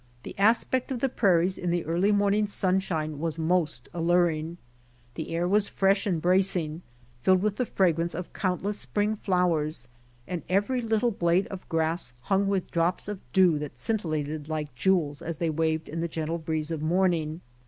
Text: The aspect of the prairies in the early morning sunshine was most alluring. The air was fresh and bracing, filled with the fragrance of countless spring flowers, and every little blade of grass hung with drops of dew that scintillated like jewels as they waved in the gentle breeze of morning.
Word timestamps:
The 0.23 0.33
aspect 0.39 0.89
of 0.89 0.97
the 0.99 1.09
prairies 1.09 1.59
in 1.59 1.69
the 1.69 1.85
early 1.85 2.11
morning 2.11 2.47
sunshine 2.47 3.19
was 3.19 3.37
most 3.37 3.87
alluring. 3.93 4.57
The 5.13 5.29
air 5.29 5.47
was 5.47 5.67
fresh 5.67 6.07
and 6.07 6.19
bracing, 6.19 6.81
filled 7.21 7.43
with 7.43 7.57
the 7.57 7.67
fragrance 7.67 8.15
of 8.15 8.33
countless 8.33 8.79
spring 8.79 9.15
flowers, 9.15 9.87
and 10.27 10.41
every 10.49 10.81
little 10.81 11.11
blade 11.11 11.45
of 11.49 11.69
grass 11.69 12.13
hung 12.21 12.47
with 12.47 12.71
drops 12.71 13.07
of 13.07 13.19
dew 13.31 13.59
that 13.59 13.77
scintillated 13.77 14.49
like 14.49 14.73
jewels 14.73 15.21
as 15.21 15.37
they 15.37 15.51
waved 15.51 15.87
in 15.87 16.01
the 16.01 16.07
gentle 16.07 16.39
breeze 16.39 16.71
of 16.71 16.81
morning. 16.81 17.41